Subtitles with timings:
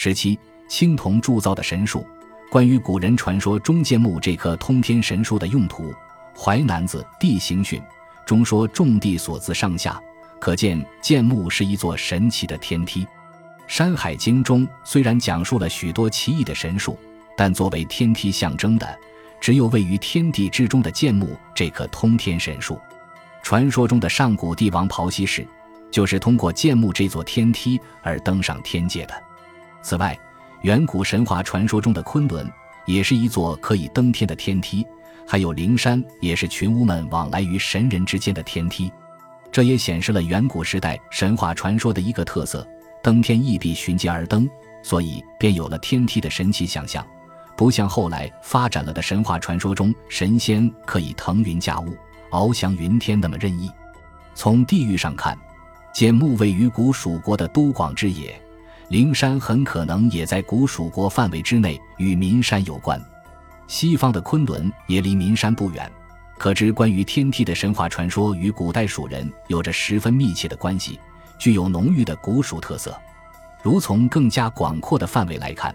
[0.00, 2.06] 十七，青铜铸造的神树。
[2.52, 5.90] 关于古人传说中建木这棵通天神树的用途，
[6.36, 7.80] 《淮南子·地形训》
[8.24, 10.00] 中说：“种地所自上下，
[10.38, 13.04] 可见建木是一座神奇的天梯。”
[13.66, 16.96] 《山海经》中虽然讲述了许多奇异的神树，
[17.36, 18.96] 但作为天梯象征的，
[19.40, 22.80] 只有位于天地之中的建木这棵通天神树。
[23.42, 25.44] 传说中的上古帝王刨溪氏，
[25.90, 29.24] 就是通过建木这座天梯而登上天界的。
[29.88, 30.14] 此外，
[30.64, 32.46] 远古神话传说中的昆仑
[32.84, 34.86] 也是一座可以登天的天梯，
[35.26, 38.92] 还有灵山也是群巫们往来于神人之间的天梯。
[39.50, 42.68] 这也显示了远古时代神话传说的一个特色：
[43.02, 44.46] 登天亦必循阶而登，
[44.82, 47.02] 所以便有了天梯的神奇想象。
[47.56, 51.96] 不像后来发展了的神话传说中，神仙可以腾云驾雾、
[52.30, 53.70] 翱翔云天那么任意。
[54.34, 55.34] 从地域上看，
[55.94, 58.38] 简木位于古蜀国的都广之野。
[58.88, 62.98] 灵山很可能也在古蜀国范围之内，与岷山有关。
[63.66, 65.90] 西方的昆仑也离岷山不远，
[66.38, 70.98] 可知关于天梯的神话传说与古代蜀人有着十分密切的关系，
[71.38, 72.98] 具有浓郁的古蜀特色。
[73.62, 75.74] 如从更加广阔的范围来看，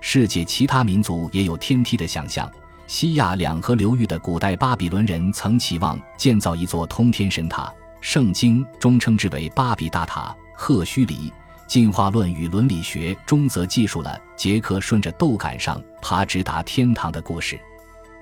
[0.00, 2.50] 世界其他民族也有天梯的想象。
[2.86, 11.30] 西亚两河流域的古代巴比伦人曾期望建造一座通天神塔，圣经中称之为巴比大塔赫胥黎。
[11.66, 17.58] 进化论与伦理学中则记述了杰克顺着豆杆上爬直达天堂的故事，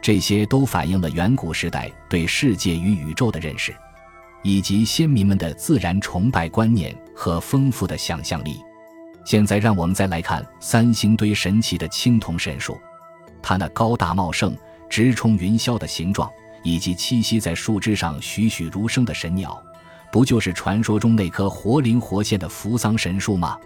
[0.01, 3.75] 这些都反映了远古时代对世界与宇宙的认识，
[4.43, 8.57] 以及先民们的自然崇拜观念和丰富的想象力。
[9.25, 12.77] 现在，让我们再来看三星堆神奇的青铜神树，
[13.41, 14.57] 它那高大茂盛、
[14.89, 16.29] 直冲云霄的形状，
[16.65, 19.63] 以及栖息在树枝上栩栩如生的神鸟。
[20.13, 23.59] 不就是传说中那棵活灵活现的扶桑神树吗？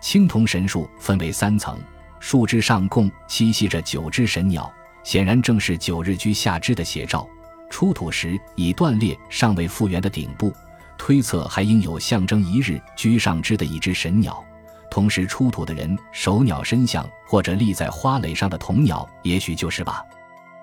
[0.00, 1.78] 青铜神树分为三层，
[2.18, 4.72] 树枝上共栖息着九只神鸟，
[5.04, 7.28] 显然正是九日居下肢的写照。
[7.68, 10.50] 出土时已断裂、尚未复原的顶部，
[10.96, 14.42] 推测还应有象征一日居上肢的一只神鸟。
[14.90, 20.02] 同时出土的人手鸟身像或者立在花蕾上的铜鸟，也许就是吧。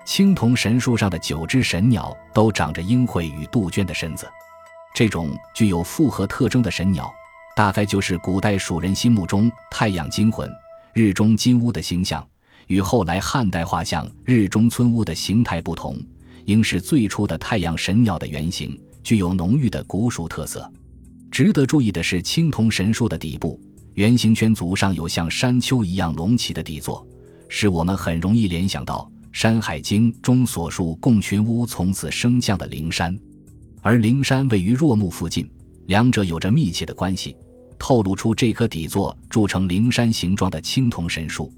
[0.04, 4.28] 青铜神树上的九只神鸟都长着鹰喙与杜鹃的身子。
[4.94, 7.10] 这种具有复合特征的神鸟，
[7.56, 10.50] 大概就是古代蜀人心目中太阳金魂、
[10.92, 12.26] 日中金乌的形象，
[12.66, 15.96] 与后来汉代画像日中村乌的形态不同，
[16.44, 20.70] 应是最初的太阳神鸟的原型，具有浓郁的古蜀特色。
[21.30, 23.58] 值得注意的是，青铜神树的底部
[23.94, 27.06] 圆形圈足上有像山丘一样隆起的底座，
[27.48, 33.16] 使我们很容易联想到《山海经》中所述共群巫从此升降的灵山。
[33.82, 35.48] 而灵山位于若木附近，
[35.86, 37.34] 两者有着密切的关系，
[37.78, 41.50] 透露出这棵底座铸成灵山形状的青铜神树，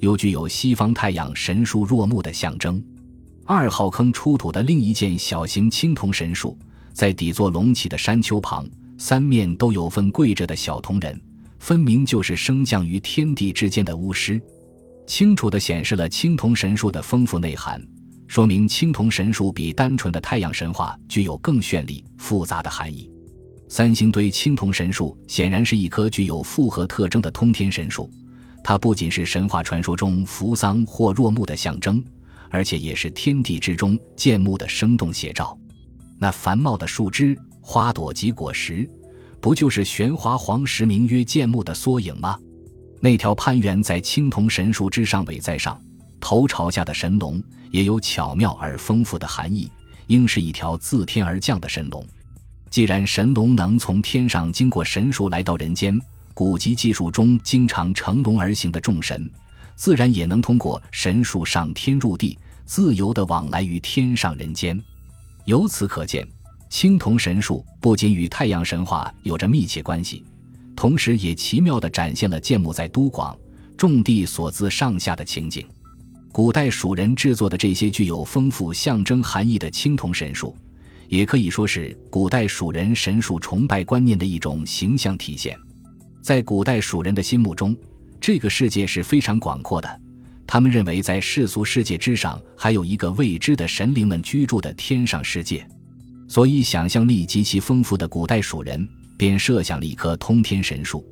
[0.00, 2.82] 又具有西方太阳神树若木的象征。
[3.44, 6.58] 二号坑出土的另一件小型青铜神树，
[6.92, 8.68] 在底座隆起的山丘旁，
[8.98, 11.18] 三面都有份跪着的小铜人，
[11.60, 14.40] 分明就是升降于天地之间的巫师，
[15.06, 17.80] 清楚地显示了青铜神树的丰富内涵。
[18.28, 23.10] 说明青铜神树比单纯的太阳神话具有更绚丽复杂的含义。
[23.68, 28.10] 三星堆青铜神树显然是一棵具有复合特征的通天神树，
[28.62, 32.04] 它不仅是神话传说中扶桑或若木的象征，
[32.50, 35.58] 而且也是天地之中建木的生动写照。
[36.18, 38.88] 那繁茂的树枝、花朵及果实，
[39.40, 42.38] 不就是玄华黄石名曰建木的缩影吗？
[43.00, 45.80] 那条攀援在青铜神树之上尾在上。
[46.20, 49.70] 头朝下的神龙也有巧妙而丰富的含义，
[50.06, 52.04] 应是一条自天而降的神龙。
[52.70, 55.98] 既然神龙能从天上经过神树来到人间，
[56.34, 59.30] 古籍记述中经常乘龙而行的众神，
[59.74, 64.78] 自然也能通过神树上天入地，自由地往来于天上人间。
[65.46, 66.28] 由此可见，
[66.68, 70.22] 青铜神树不仅与太阳神话有着密切关系，
[70.76, 73.34] 同时也奇妙地展现了建木在都广
[73.76, 75.66] 种地所自上下的情景。
[76.30, 80.54] 古代蜀人制作的这些具有丰富象征含义的青铜神树，
[81.08, 85.58] 也可以说是古代蜀人神树崇拜观念的一种形象体现。
[86.22, 87.76] 在古代蜀人的心目中，
[88.20, 90.00] 这个世界是非常广阔的，
[90.46, 95.66] 他们认为在世俗世界之上还有一个未知的神灵们居住的天上世界，
[96.28, 98.86] 所以想象力极其丰富的古代蜀人
[99.16, 101.04] 便设想了一棵通天神树，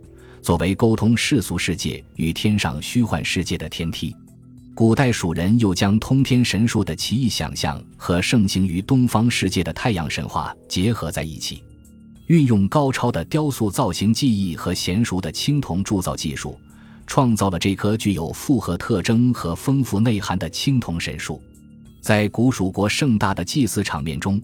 [0.42, 4.14] 作为沟通世俗世界与天上虚幻世界的天梯。
[4.76, 11.64] 古代蜀人又将通天神树的奇异想象和盛行于东方世界的太阳神话结合在一起，
[12.26, 16.60] 运用高超的雕塑造型技艺和娴熟的青铜铸造技术，
[17.06, 21.40] 创造了这棵具有复合特征和丰富内涵的青铜神树。
[22.02, 24.38] 在古蜀国盛大的祭祀场面中，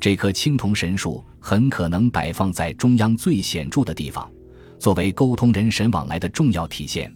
[0.00, 4.28] 这棵青铜神树很可能摆放在中央最显著的地方，
[4.80, 7.08] 作为沟通人神往来的重要体现。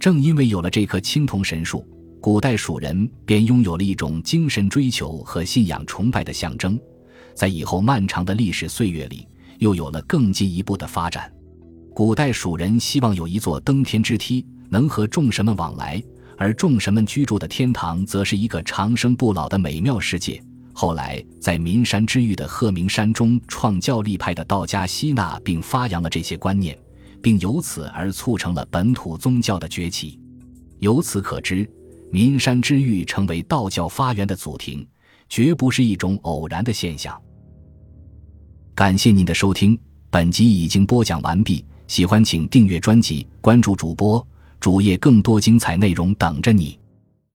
[0.00, 1.86] 正因为有了这棵青铜神树，
[2.20, 6.78] 古代蜀人便拥有了一种精神追求和信仰崇拜的象征，
[7.34, 9.26] 在以后漫长的历史岁月里，
[9.58, 11.32] 又有了更进一步的发展。
[11.94, 16.02] 古代蜀人希望有一座登天之梯，能和众神们往来，
[16.36, 20.42] 而众神们居住的天堂，则是一个长生不老的美妙世界。
[20.74, 26.78] 后来，在岷山之玉的鹤鸣山中，创教立派的道家吸纳并发扬了这些观念，
[27.22, 30.20] 并由此而促成了本土宗教的崛起。
[30.80, 31.68] 由此可知。
[32.12, 34.84] 岷山之玉成为道教发源的祖庭，
[35.28, 37.16] 绝不是一种偶然的现象。
[38.74, 39.78] 感谢您的收听，
[40.10, 41.64] 本集已经播讲完毕。
[41.86, 44.26] 喜欢请订阅专辑，关注主播
[44.58, 46.79] 主页，更多精彩内容等着你。